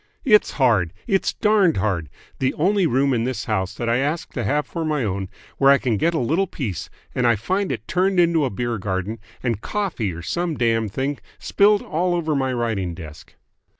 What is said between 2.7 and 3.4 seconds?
room in the